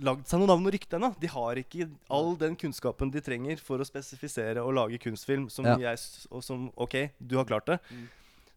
[0.00, 1.12] lagd seg noe navn og rykte ennå.
[1.20, 5.50] De har ikke all den kunnskapen de trenger for å spesifisere og lage kunstfilm.
[5.52, 5.76] Som Ja.
[5.76, 7.78] jeg og som OK, du har klart det.
[7.92, 8.08] Mm.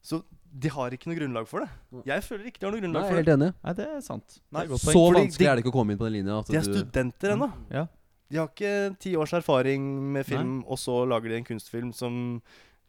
[0.05, 0.19] Så
[0.55, 2.05] de har ikke noe grunnlag for det.
[2.07, 3.35] Jeg føler ikke de har noe grunnlag er for helt det.
[3.39, 3.49] enig.
[3.65, 4.35] Nei, det er sant.
[4.53, 4.95] Nei, det er godt Så poeng.
[5.01, 6.39] Fordi vanskelig de- er det ikke å komme inn på den linja.
[6.39, 7.47] At De er du, studenter ennå.
[7.73, 7.85] Ja.
[8.31, 12.41] De har ikke ti års erfaring med film, og så lager de en kunstfilm som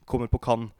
[0.06, 0.70] kommer på Cannes.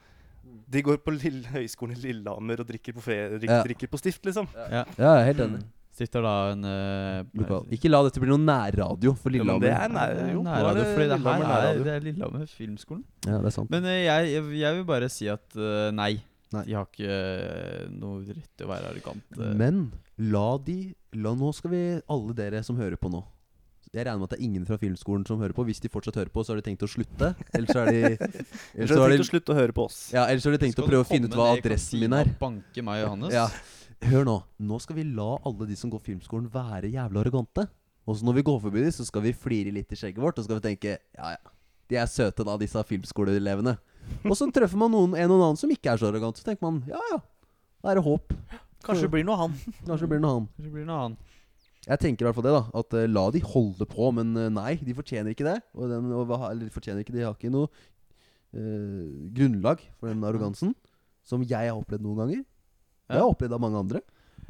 [0.71, 3.63] De går på Lille, høyskolen i Lillehammer og drikker på, fre Ja.
[3.65, 4.47] drikker på stift, liksom.
[4.55, 4.85] Ja.
[4.85, 5.63] ja, jeg er helt enig.
[5.97, 7.69] Stifter da en uh, Lokal.
[7.73, 9.65] Ikke la dette bli noe nærradio for Lillehammer.
[9.65, 13.05] det er nær, jo, nærradio, det fordi det her er, det er Lillehammer Filmskolen.
[13.25, 13.71] Ja, det er sant.
[13.73, 16.19] Men uh, jeg, jeg, vil bare si at uh, nei.
[16.53, 16.67] Nei.
[16.69, 17.15] De har ikke
[17.97, 19.49] noe rett til å være arrogante.
[19.57, 19.87] Men
[20.21, 20.77] la de
[21.17, 21.81] la, Nå skal vi,
[22.13, 23.23] alle dere som hører på nå
[23.91, 25.65] Jeg regner med at det er ingen fra filmskolen som hører på.
[25.65, 27.33] Hvis de fortsatt hører på, så har de tenkt å slutte.
[27.57, 29.89] Eller så har de Ellers Eller så har de tenkt å slutte å høre på
[29.89, 29.99] oss.
[30.13, 32.21] ja, eller så har de tenkt Skal å prøve å finne ut hva adressen min
[32.21, 32.29] er.
[32.37, 33.41] og Banke meg og Johannes?
[33.41, 33.49] Ja.
[34.05, 34.37] Hør nå.
[34.61, 37.65] Nå skal vi la alle de som går filmskolen, være jævla arrogante.
[38.07, 40.37] Og så når vi går forbi dem, så skal vi flire litt i skjegget vårt,
[40.37, 41.55] og så skal vi tenke Ja, ja.
[41.87, 43.77] De er søte, da, disse filmskoleelevene.
[44.27, 46.39] Og så treffer man noen, en og annen som ikke er så arrogant.
[46.39, 47.21] Så tenker man ja ja,
[47.79, 48.35] da er det håp.
[48.87, 49.55] Kanskje det blir noe han.
[49.85, 50.57] Kanskje det blir noe annet.
[50.59, 51.15] Det blir noe han.
[51.87, 52.65] Jeg tenker i hvert fall det, da.
[52.83, 55.61] At uh, la de holde på, men uh, nei, de fortjener ikke det.
[55.79, 59.07] Og den, og, eller de fortjener ikke De har ikke noe uh,
[59.37, 60.75] grunnlag for den arrogansen.
[61.27, 62.43] Som jeg har opplevd noen ganger.
[63.09, 64.01] Jeg har jeg opplevd av mange andre.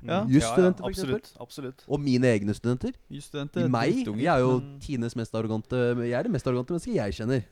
[0.06, 0.20] Ja.
[0.30, 1.16] Jusstudenter, for eksempel.
[1.18, 1.40] Absolutt.
[1.40, 1.84] absolutt.
[1.88, 2.92] Og mine egne studenter.
[3.10, 3.64] Jusstudenter.
[3.64, 4.04] I meg.
[4.06, 7.44] Jeg er jo men- Tines mest arrogante Jeg er det mest arrogante mennesket jeg kjenner.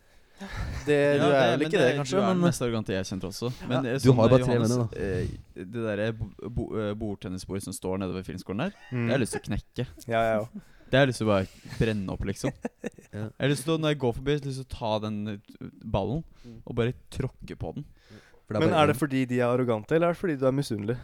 [0.85, 3.29] Det, Ja, du er vel ikke det, kanskje, Du er den mest arrogante jeg kjenner
[3.31, 3.53] også.
[3.69, 6.13] Men, eh, Du har jo bare eh, tre venner, eh, Det derre
[6.51, 9.07] bo, eh, bordtennisbordet som står nede ved filmskolen der, Mm.
[9.07, 9.87] det har jeg lyst til å knekke.
[10.09, 10.49] Ja, jeg òg.
[10.91, 11.47] Det har jeg lyst til å bare
[11.79, 12.51] brenne opp, liksom.
[13.15, 13.31] Ja.
[13.31, 14.99] Jeg har lyst til å, Når jeg går forbi, jeg har lyst til å ta
[14.99, 15.39] den eh,
[15.85, 16.61] ballen Mm.
[16.67, 17.85] og bare tråkke på den.
[18.47, 20.53] For Men bare er det fordi de er arrogante, eller er det fordi du er
[20.53, 20.97] misunnelig?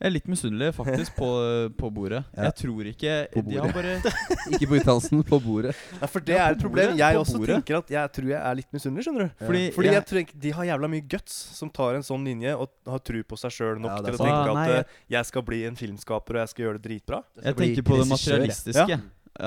[0.00, 1.26] Jeg er litt misunnelig faktisk på,
[1.80, 2.22] på bordet.
[2.32, 2.46] Ja.
[2.48, 3.98] Jeg tror ikke På De har bare
[4.56, 5.74] Ikke på uttalelsen, på bordet.
[6.00, 6.86] Nei, for det Ja, er på et problem.
[6.88, 7.58] bordet, Jeg på også bordet.
[7.60, 9.44] tenker at jeg tror jeg er litt misunnelig, skjønner du.
[9.44, 12.56] Fordi, Fordi jeg jeg, tror De har jævla mye guts som tar en sånn linje
[12.56, 14.32] og har tru på seg sjøl nok Ja, det er til å sant.
[14.32, 16.86] tenke Ah, nei, at eh, jeg skal bli en filmskaper og jeg skal gjøre det
[16.88, 17.22] dritbra.
[17.44, 18.48] jeg bli tenker på det regissør, jeg.
[18.48, 19.00] materialistiske.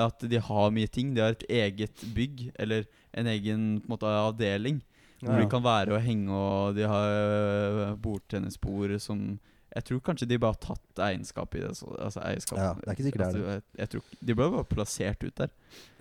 [0.06, 1.10] At de har mye ting.
[1.18, 4.78] De har et eget bygg, eller en egen på en måte, avdeling.
[5.30, 9.38] Hvor de kan være og henge, og de har øh, bordtennisbord som
[9.74, 11.72] Jeg tror kanskje de bare har tatt egenskap i det.
[11.76, 12.58] Så, altså eierskap.
[12.58, 15.24] Ja, det er ikke sikkert det er Altså, jeg, jeg tror, de ble bare plassert
[15.26, 15.50] ut der.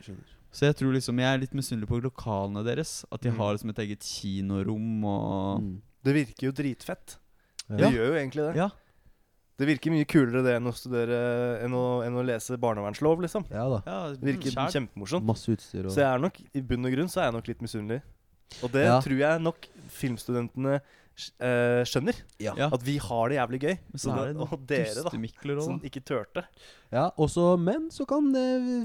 [0.03, 0.29] Skjønner.
[0.53, 2.91] Så jeg tror liksom Jeg er litt misunnelig på lokalene deres.
[3.11, 3.37] At de Mm.
[3.41, 5.81] har liksom et eget kinorom og Mm.
[6.03, 7.17] Det virker jo dritfett.
[7.69, 7.77] Ja.
[7.77, 8.55] Det gjør jo egentlig det.
[8.59, 8.69] Ja.
[9.57, 13.45] Det virker mye kulere det enn å studere Enn å, enn å lese barnevernslov, liksom.
[13.49, 13.81] Ja da.
[13.87, 15.23] ja Det virker kjempemorsomt.
[15.25, 17.47] Masse utstyr og Så jeg er nok, i bunn og grunn så er jeg nok
[17.47, 18.01] litt misunnelig.
[18.61, 18.99] Og det Ja.
[19.01, 22.17] tror jeg nok filmstudentene uh, skjønner.
[22.41, 22.53] Ja.
[22.73, 23.75] At vi har det jævlig gøy.
[23.95, 26.43] Så så det, og dere, da, som ikke turte.
[26.93, 28.43] Ja, også, men så kan de,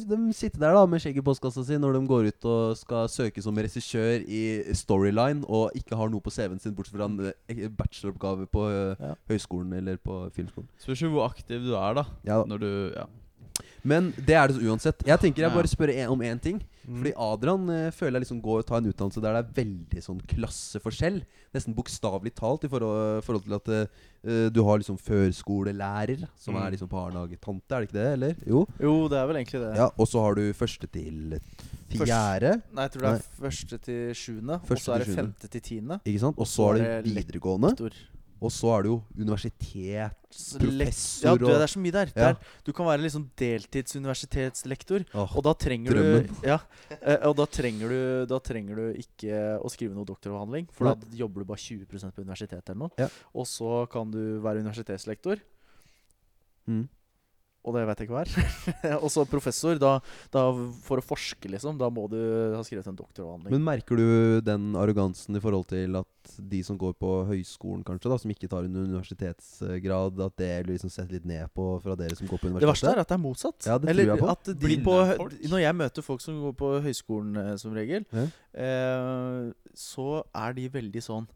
[0.09, 3.09] de sitte der da med skjegget i postkassa si når de går ut og skal
[3.13, 4.43] søke som regissør i
[4.77, 8.95] Storyline og ikke har noe på CV-en sin bortsett fra en eh, bacheloroppgave på eh,
[9.09, 9.15] Ja.
[9.29, 10.69] høyskolen eller på filmskolen.
[10.81, 12.05] Spørs jo hvor aktiv du er, da.
[12.25, 12.45] Ja, da.
[12.49, 13.07] Når du Ja.
[13.83, 15.03] Men det er det så uansett.
[15.07, 16.59] Jeg tenker jeg bare spør om én ting.
[16.89, 17.03] Mm.
[17.03, 20.03] Fordi Adrian eh, føler jeg liksom går og tar en utdannelse der det er veldig
[20.07, 21.19] sånn klasseforskjell.
[21.55, 26.63] Nesten bokstavelig talt i forhold, forhold til at eh, du har liksom førskolelærer, som Mm.
[26.67, 28.13] er liksom barnehagetante, er det ikke det?
[28.17, 28.35] Eller?
[28.47, 28.67] Jo.
[28.81, 29.77] Jo, det er vel egentlig det.
[29.77, 31.39] Ja, Og så har du første til
[31.93, 32.63] fjerde.
[32.73, 36.01] Nei, jeg tror det er første til sjuende, og så er det femte til tiende.
[36.05, 36.39] Ikke sant?
[36.39, 37.71] Og så er det det videregående.
[37.77, 37.91] Lektor.
[38.41, 40.13] Og så er det jo universitet.
[40.31, 42.11] Så lek- Professor Ja, du, det er så mye der.
[42.15, 42.27] Ja.
[42.33, 46.27] der du kan være liksom deltidsuniversitetslektor, Oh, og da trenger drømmen.
[46.29, 46.59] du Ja,
[47.01, 50.95] eh, og da trenger du, da trenger du ikke å skrive noe doktoravhandling, for da
[51.19, 52.91] jobber du bare 20% på universitetet eller noe.
[53.01, 53.09] Ja.
[53.35, 55.41] Og så kan du være universitetslektor,
[56.69, 56.87] mm.
[57.69, 58.97] Og det vet jeg ikke hva er.
[59.05, 59.77] og så professor.
[59.81, 59.99] Da,
[60.35, 60.45] da
[60.87, 62.19] for å forske, liksom, da må du
[62.57, 63.53] ha skrevet en doktoravhandling.
[63.53, 68.11] Men merker du den arrogansen i forhold til at de som går på høyskolen, kanskje,
[68.13, 71.97] da som ikke tar en universitetsgrad, at det blir liksom sett litt ned på fra
[71.99, 72.65] dere som går på universitetet?
[72.67, 73.69] Det verste er at det er motsatt.
[73.69, 74.33] Ja, det tror jeg på.
[74.35, 74.97] at de på.
[75.53, 78.27] Når jeg møter folk som går på høyskolen eh, som regel, Ja.
[78.65, 81.29] eh, så er de veldig sånn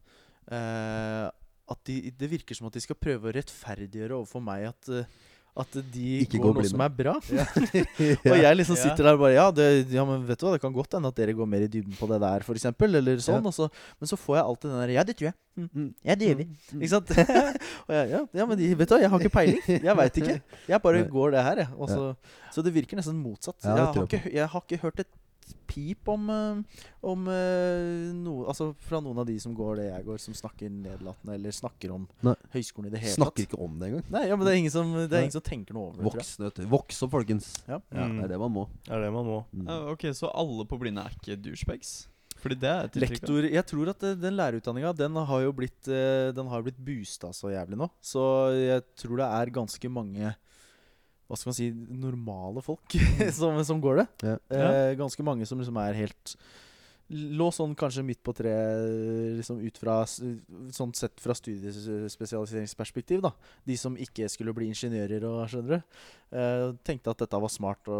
[0.51, 1.29] eh,
[1.73, 5.05] At de, det virker som at de skal prøve å rettferdiggjøre overfor meg at eh,
[5.53, 7.13] at de Ikke går gå noe som er bra.
[7.29, 7.45] Ja.
[8.31, 10.63] Og jeg liksom sitter der og bare ja, det, ja, men vet du hva, det
[10.63, 12.65] kan godt hende at dere går mer i dybden på det der, f.eks.
[12.73, 13.41] Eller sånn.
[13.43, 13.51] Ja.
[13.51, 13.69] Og så,
[14.01, 15.37] men så får jeg alltid den der Ja, det tror jeg.
[15.53, 15.69] Mm.
[15.69, 15.89] Mm.
[16.09, 16.47] Ja, det gjør vi.
[16.49, 16.79] Mm.
[16.79, 17.13] Ikke sant?
[17.85, 19.61] og jeg, ja, ja, men vet du hva, jeg har ikke peiling.
[19.75, 20.37] Jeg veit ikke.
[20.73, 21.75] Jeg bare går det her, jeg.
[21.77, 22.07] Og så,
[22.55, 23.59] så det virker nesten motsatt.
[23.61, 25.11] Ja, jeg, har ikke, jeg har ikke hørt et
[25.67, 27.25] pip om, eh, om
[28.23, 31.55] no, Altså fra noen av de som går det jeg går, som snakker nedlatende eller
[31.55, 32.35] snakker om Nei.
[32.53, 33.21] høyskolen i det hele tatt.
[33.21, 34.05] Snakker ikke om det engang.
[34.13, 36.07] Nei, ja, men det er ingen som, det er ingen som tenker noe over det.
[36.11, 36.69] Voksne.
[36.73, 37.51] Voks opp, folkens.
[37.67, 37.81] Ja.
[37.91, 38.17] Ja, Mm.
[38.19, 38.63] Det er det man må.
[38.85, 39.37] Det er det man må.
[39.53, 39.67] Mm.
[39.67, 41.93] Uh, ok, så alle på Blinde er ikke douchebags?
[42.43, 42.89] Fordi det er.
[42.99, 46.79] Lektor Jeg tror at eh, den lærerutdanninga Den har jo blitt eh, Den har blitt
[46.83, 47.87] boosta så jævlig nå.
[48.03, 48.23] Så
[48.57, 50.33] jeg tror det er ganske mange
[51.27, 51.69] Hva skal man si
[52.03, 52.97] normale folk
[53.39, 54.07] som, som går det.
[54.27, 54.35] Ja.
[54.57, 56.35] Eh, ganske mange som liksom er helt
[57.13, 63.33] Lå sånn kanskje midt på treet liksom ut fra Sånn sett fra studiespesialiseringsperspektiv, da.
[63.67, 65.91] De som ikke skulle bli ingeniører og skjønner du.
[66.33, 67.97] Eh, tenkte at dette var smart å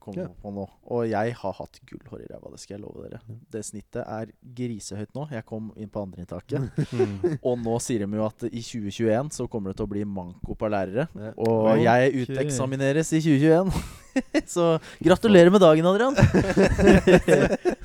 [0.00, 0.28] komme Ja.
[0.42, 0.62] på nå.
[0.88, 3.20] Og jeg har hatt gullhår i ræva, det skal jeg love dere.
[3.52, 5.26] Det snittet er grisehøyt nå.
[5.30, 6.70] Jeg kom inn på andreinntaket.
[6.96, 7.38] Mm.
[7.42, 10.54] og nå sier de jo at i 2021 så kommer det til å bli manko
[10.56, 11.08] på lærere.
[11.12, 11.32] Ja.
[11.36, 11.82] Og Oi.
[11.84, 13.72] jeg uteksamineres i 2021.
[14.54, 16.16] så gratulerer med dagen, Adrian.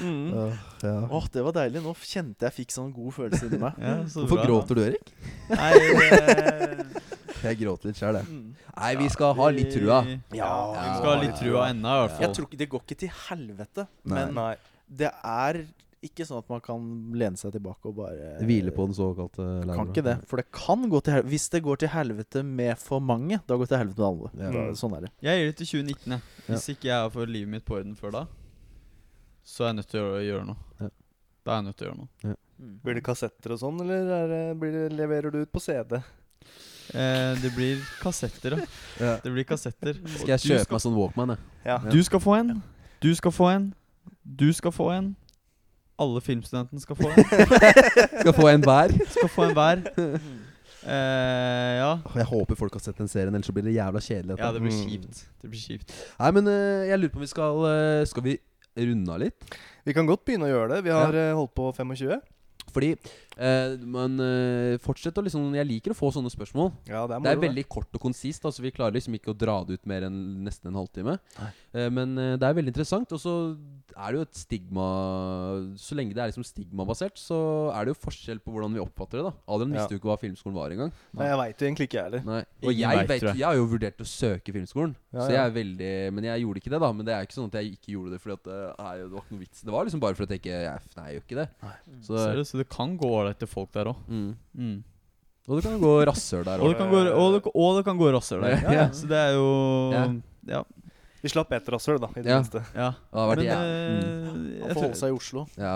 [0.00, 0.32] mm.
[0.34, 1.08] Åh, ja.
[1.10, 1.82] oh, det var deilig.
[1.84, 3.78] Nå kjente jeg fikk sånn god følelse inni meg.
[3.78, 4.46] Ja, Hvorfor bra.
[4.48, 5.12] gråter du, Erik?
[5.52, 7.15] Nei, det,
[7.46, 8.28] Jeg gråter litt sjøl, jeg.
[8.28, 8.68] Mm.
[8.76, 10.02] Nei, vi skal ha litt trua.
[10.36, 13.00] Ja, Vi skal ha litt trua ennå, i hvert Jeg tror ikke Det går ikke
[13.04, 14.14] til helvete, Nei.
[14.18, 14.52] men Nei.
[15.02, 15.64] det er
[16.06, 16.82] ikke sånn at man kan
[17.18, 19.78] lene seg tilbake og bare Hvile på den såkalte lærer.
[19.80, 20.16] Kan ikke det.
[20.30, 23.56] For det kan gå til helvete Hvis det går til helvete med for mange, da
[23.56, 24.30] går det til helvete med alle.
[24.44, 24.50] Ja.
[24.54, 25.12] Da, sånn er det.
[25.26, 26.20] Jeg gir det til 2019, jeg.
[26.46, 28.24] Hvis ikke jeg fått livet mitt på orden før da,
[29.46, 30.60] så er jeg nødt til å gjøre noe.
[30.82, 30.90] Ja.
[31.46, 32.36] Da er jeg nødt til å gjøre noe.
[32.86, 35.98] Blir det kassetter og sånn, eller er det, blir det, leverer du ut på CD?
[36.94, 38.66] Eh, det blir kassetter, da.
[39.00, 39.16] Ja.
[39.24, 39.94] Det blir kassetter.
[40.18, 41.38] Skal jeg kjøpe skal- meg sånn Walkman, jeg?
[41.66, 41.78] Ja.
[41.90, 42.62] Du skal få en.
[43.02, 43.74] Du skal få en.
[44.24, 45.16] Du skal få en.
[45.98, 47.24] Alle filmstudentene skal få en.
[48.20, 48.92] Skal få en hver.
[49.08, 49.80] Skal få en hver.
[50.86, 51.92] Eh, ja.
[52.14, 54.36] Jeg håper folk har sett den serien, ellers så blir det jævla kjedelig.
[54.38, 54.84] ja, det blir Mm.
[54.90, 55.22] kjipt.
[55.42, 55.94] Det blir kjipt.
[56.20, 58.36] Nei, men uh, jeg lurer på om vi skal uh, Skal vi
[58.76, 59.56] runde av litt?
[59.86, 60.84] Vi kan godt begynne å gjøre det.
[60.84, 62.20] Vi har eh, holdt på 25.
[62.76, 62.90] Fordi
[63.40, 66.70] eh, man eh, fortsetter å liksom Jeg liker å få sånne spørsmål.
[66.90, 68.44] Ja, det er Det er veldig veldig kort og konsist.
[68.44, 71.16] Altså Vi klarer liksom ikke å dra det ut mer enn nesten en halvtime.
[71.40, 71.50] Nei.
[71.74, 73.12] Eh, men eh, det er veldig interessant.
[73.16, 73.34] Og så
[73.96, 74.86] er det jo et stigma
[75.80, 77.38] Så lenge det er liksom stigmabasert, så
[77.72, 79.30] er det jo forskjell på hvordan vi oppfatter det.
[79.30, 79.80] da Adrian Ja.
[79.80, 80.92] visste jo ikke hva filmskolen var engang.
[81.16, 82.24] Nei, jeg veit jo egentlig ikke, jeg heller.
[82.26, 82.42] Nei.
[82.66, 83.36] Og jeg, vet, jeg.
[83.40, 84.94] jeg har jo vurdert å søke filmskolen.
[85.16, 86.90] Ja, så jeg er veldig Men jeg gjorde ikke det, da.
[86.92, 89.08] Men det er ikke sånn at jeg ikke gjorde det fordi at det, er, jo-
[89.08, 89.62] det var ikke noe vits.
[89.64, 91.48] Det var liksom bare for at jeg ikke jeg, Nei, jeg gjør ikke det.
[92.02, 93.96] Så, så, det, Så det kan gå ålreit til folk der òg.
[94.08, 94.36] mm.
[94.56, 94.76] Mm.
[95.48, 96.68] Og det kan gå rasshøl der òg.
[96.72, 98.56] det kan gå, og og det kan gå rasshøl der.
[98.64, 98.86] Ja, ja.
[98.90, 100.06] Så det er jo Ja.
[100.56, 100.62] Ja.
[101.22, 102.36] Vi slapp ett rasshøl, da, i det Ja.
[102.40, 102.62] minste.
[102.74, 102.90] ja.
[102.92, 103.60] Det har vært Men ja.
[103.62, 104.62] eh, mm.
[104.62, 105.46] Han får holde tror- seg i Oslo.
[105.56, 105.74] ja.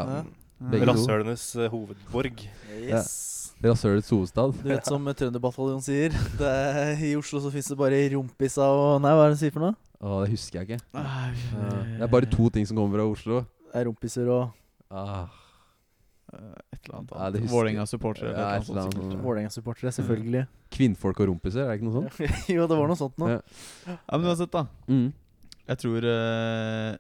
[0.61, 0.85] Ja.
[0.90, 2.42] Rasshølenes eh, hovedborg.
[2.83, 3.55] Yes.
[3.62, 4.53] Rasshølets hovedstad.
[4.62, 9.00] Du vet som Trønderbataljonen sier, det er, i Oslo så fins det bare rumpisa og
[9.03, 9.74] Nei, hva er det de sier for noe?
[10.00, 10.81] Å, det husker jeg ikke.
[10.94, 11.33] Nei,
[11.98, 13.40] Det er bare to ting som kommer fra Oslo.
[13.72, 14.50] Det er rumpiser og
[14.90, 15.26] Ah.
[16.80, 17.12] Et eller annet.
[17.12, 17.42] Annet.
[17.44, 18.30] Ja, Vålerenga-supportere.
[18.32, 19.24] Ja, eller et et eller annet annet sikkert.
[19.24, 20.44] Vålerenga-supportere, selvfølgelig.
[20.72, 22.20] Kvinnfolk og rompiser, er det ikke noe sånt?
[22.56, 23.28] jo, det var noe sånt nå.
[23.34, 23.40] Ja.
[23.90, 24.64] Ja, men uansett, da.
[24.88, 25.10] Mm.
[25.70, 26.94] Jeg tror uh,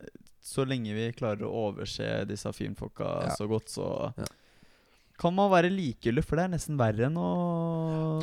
[0.50, 3.34] så lenge vi klarer å overse disse filmfolka Ja.
[3.38, 3.88] så godt, så
[4.20, 4.28] Ja.
[5.20, 7.26] Kan man være likegyldig, for det er nesten verre enn å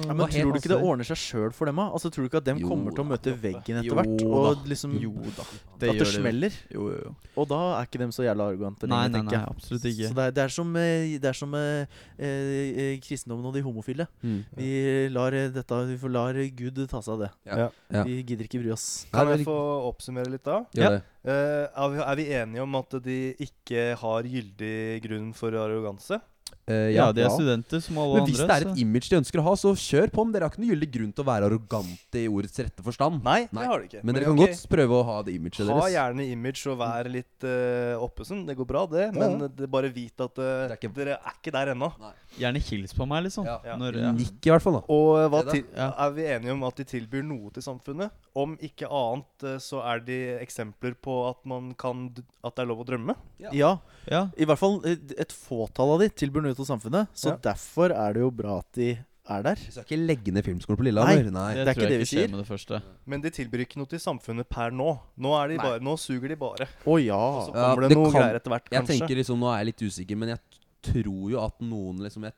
[0.02, 1.78] Ja, men Tror du ikke det ordner seg sjøl for dem?
[1.84, 3.12] Altså, tror du ikke at dem Jo kommer til å da.
[3.12, 4.24] møte veggen etter hvert?
[4.26, 5.46] Og liksom Jo da.
[5.46, 6.08] At det gjør det.
[6.16, 6.58] smeller?
[6.74, 7.12] Jo, jo, jo.
[7.38, 10.10] Og da er ikke dem så jævla arrogante Nei, lenger, nei, nei, absolutt ikke.
[10.10, 13.62] Så det er, det er som, eh, det er som eh, eh, kristendommen og de
[13.66, 14.08] homofile.
[14.24, 14.40] Mm.
[14.58, 14.72] Vi
[15.14, 17.30] lar, eh, dette, vi får lar Gud ta seg av det.
[17.46, 17.68] Ja.
[17.94, 18.06] Ja.
[18.08, 18.88] Vi gidder ikke bry oss.
[19.14, 19.58] Kan jeg få
[19.92, 20.64] oppsummere litt da?
[20.78, 20.96] Ja.
[21.28, 26.20] Eh, er, vi, er vi enige om at de ikke har gyldig grunn for arroganse?
[26.68, 27.12] Eh, Ja, ja.
[27.16, 27.32] de er ja.
[27.32, 28.22] studenter som alle andre.
[28.22, 28.48] Men hvis andre.
[28.48, 30.26] det er et image de ønsker å ha, så kjør på.
[30.28, 33.22] Men dere har ikke noe gyldig grunn til å være arrogante i ordets rette forstand.
[33.24, 33.62] Nei, Nei.
[33.64, 34.02] det har de ikke.
[34.04, 34.52] Men dere kan okay.
[34.58, 35.94] godt prøve å ha det imaget Ha deres.
[35.96, 38.44] gjerne image og vær litt uh, oppesen.
[38.48, 39.06] Det går bra, det.
[39.16, 39.52] Men ja.
[39.62, 41.92] det bare vit at uh, er ikke- dere er ikke der ennå.
[42.38, 43.45] Gjerne hils på meg, liksom.
[43.50, 43.58] Ja.
[43.65, 43.76] Ja.
[43.82, 44.12] Når, ja.
[44.13, 44.82] Nikk i hvert fall, da.
[44.93, 45.89] Og hva til, Ja.
[46.06, 48.12] er vi enige om at de tilbyr noe til samfunnet?
[48.38, 52.12] Om ikke annet eh, så er de eksempler på at man kan
[52.43, 53.15] At det er lov å drømme.
[53.39, 53.50] Ja.
[53.54, 53.71] Ja,
[54.12, 54.30] ja.
[54.38, 57.08] i hvert fall eh, et fåtall av de tilbyr noe til samfunnet.
[57.17, 57.38] Så Ja.
[57.54, 58.97] derfor er det jo bra at de
[59.30, 59.56] er der.
[59.60, 61.26] Vi skal ikke legge ned filmskolen på Lillehammer.
[61.36, 61.47] Nei.
[61.58, 62.30] Det, det er ikke det vi sier.
[62.32, 62.78] med det første.
[63.06, 64.93] Men de tilbyr ikke noe til samfunnet per nå.
[65.19, 66.67] Nå, er de bare, nå suger de bare.
[66.86, 67.17] Å ja.
[67.17, 69.65] Og så Ja, det, det noe kan- greier etter hvert, Jeg tenker liksom, Nå er
[69.65, 70.39] jeg litt usikker, men jeg
[70.86, 72.36] tror jo at noen liksom Jeg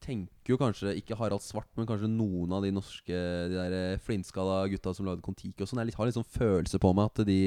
[0.00, 3.20] tenker jo kanskje ikke Harald Svart, men kanskje noen av de norske
[3.52, 5.82] De der flintskalla gutta som lagde Kon-Tiki og sånn.
[5.84, 7.40] Jeg har litt sånn følelse på meg at de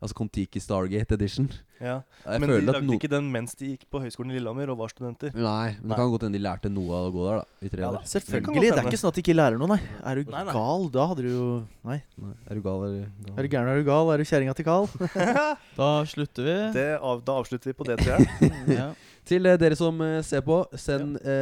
[0.00, 1.44] Altså Kon-Tiki Stargate Edition.
[1.76, 1.98] Ja.
[2.24, 4.70] Jeg Men de lagde at noen ikke den mens de gikk på Høgskolen i Lillehammer
[4.72, 5.34] og var studenter.
[5.36, 5.90] Nei, men Nei.
[5.92, 7.44] det kan godt hende de lærte noe av å gå der, da.
[7.68, 7.98] I tre Ja år.
[7.98, 8.00] da.
[8.00, 8.46] Det Selvfølgelig.
[8.48, 9.78] godt Det er ikke sånn at de ikke lærer noe, nei.
[10.08, 10.54] Er du Nei, nei.
[10.56, 11.48] gal, da hadde du jo
[11.90, 11.98] Nei.
[12.16, 13.10] Nei, Er du gal, eller?
[13.36, 14.12] Er du gæren, er du gal?
[14.14, 14.88] Er du kjerringa til Carl?
[15.80, 16.56] Da slutter vi.
[16.78, 18.52] Det av, da avslutter vi på det, tror jeg.
[18.80, 18.88] ja.
[19.28, 21.36] Til eh, dere som eh, ser på, send ja.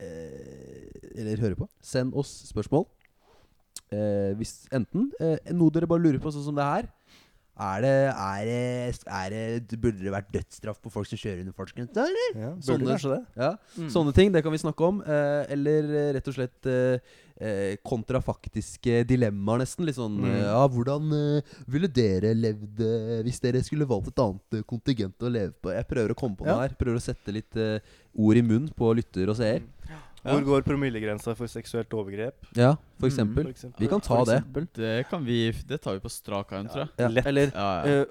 [0.00, 1.68] eh, Eller hører på.
[1.84, 2.86] Send oss spørsmål.
[3.92, 6.88] Eh, hvis enten eh, noe dere bare lurer på, sånn som det her.
[7.60, 9.32] Er det, er det, er
[9.68, 12.30] det Burde det vært dødsstraff på folk som kjører under fartsgrensa, eller?
[12.40, 13.18] Ja, Sånne- det.
[13.36, 13.90] Ja, Mm.
[13.92, 15.02] Sånne ting, det kan vi snakke om.
[15.04, 16.98] Eh, eller eh, rett og slett eh,
[17.40, 19.84] eh, kontrafaktiske dilemmaer, nesten.
[19.86, 20.24] Litt sånn Mm.
[20.30, 24.62] eh, Ja, hvordan eh, ville dere levd eh, hvis dere skulle valgt et annet eh,
[24.62, 25.70] kontingent å leve på?
[25.74, 26.74] Jeg prøver å komme på noe her.
[26.80, 27.78] Prøver å sette litt eh,
[28.16, 29.60] ord i munnen på lytter og seer.
[30.22, 32.34] Hvor går promillegrensa for seksuelt overgrep?
[32.56, 33.08] Ja, for Mm.
[33.08, 33.42] eksempel.
[33.44, 33.80] For eksempel?
[33.80, 34.68] Vi kan ta det.
[34.76, 36.88] Det kan vi Det tar vi på strak arm, tror jeg.
[36.98, 37.08] Ja.
[37.08, 37.26] Lett.
[37.26, 38.04] Eller Ja, ja.
[38.04, 38.06] øh,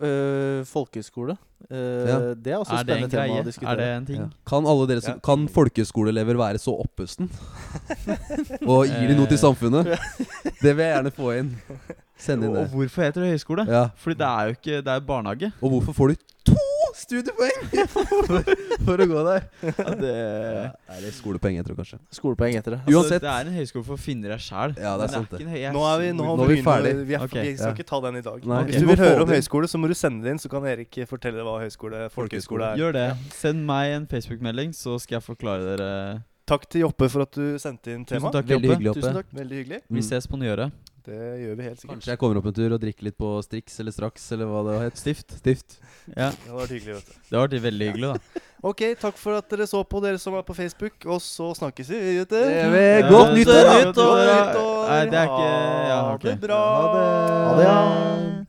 [0.60, 1.38] øh, folkehøyskole.
[1.70, 2.34] Øh, Ja.
[2.34, 3.42] Det er også Er det spennende tema greie?
[3.42, 3.72] å diskutere.
[3.72, 4.20] Er det en ting?
[4.22, 4.28] Ja.
[4.48, 7.30] Kan alle dere som Kan folkeskoleelever være så oppøsten?
[8.74, 9.86] og gir de noe til samfunnet?
[10.64, 11.54] Det vil jeg gjerne få inn.
[12.20, 13.66] Send inn Og hvorfor heter det høyskole?
[13.70, 13.86] Ja.
[13.96, 15.52] Fordi det er jo ikke Det er barnehage.
[15.62, 16.16] Og hvorfor får du
[16.52, 16.58] to
[17.10, 18.40] studiepoeng for,
[18.88, 19.48] for å gå der.
[19.66, 20.14] Ja, det,
[20.96, 22.00] Eller skolepoeng, jeg tror kanskje.
[22.16, 22.80] Skolepoeng etter det.
[22.86, 23.26] altså, Uansett.
[23.26, 24.76] det er en høyskole for å finne deg sjæl.
[24.78, 25.50] Ja, det er sant, det.
[25.76, 26.96] Nå er vi, nå Nå er vi vi ferdig.
[27.02, 27.48] Vi, er, okay.
[27.48, 27.78] vi skal ja.
[27.78, 28.50] ikke ta den i dag.
[28.54, 30.68] Nei, Hvis du vil høre om høyskole, så må du sende det inn, så kan
[30.70, 32.82] Erik fortelle hva høyskole, folkehøyskole er.
[32.84, 33.08] Gjør det.
[33.40, 35.94] Send meg en Facebook-melding, så skal jeg forklare dere.
[36.50, 38.32] Takk til Joppe for at du sendte inn tema.
[38.34, 39.04] Veldig hyggelig, Joppe.
[39.04, 39.34] Tusen takk.
[39.38, 39.84] Veldig hyggelig.
[39.94, 40.74] Vi ses på nyåret.
[41.06, 41.94] Det gjør vi helt sikkert.
[41.96, 44.64] Kanskje jeg kommer opp en tur og drikker litt på Strix eller Straks, eller hva
[44.68, 45.00] det het.
[45.00, 45.38] Stift.
[45.40, 45.78] Stift.
[46.12, 47.14] Ja, Det hadde vært hyggelig, vet du.
[47.30, 48.46] Det har vært veldig hyggelig, da.
[48.70, 50.98] Ok, takk for at dere så på, dere som er på Facebook.
[51.08, 52.50] Og så snakkes vi, gutter.
[52.52, 53.56] Det er Godt nyttår!
[53.56, 54.84] Nytt, nytt, nyttår!
[54.90, 56.62] Nei, det er ikke Ja, Ha det bra.
[56.68, 57.06] Ha det.
[57.48, 58.46] Ha det, ja.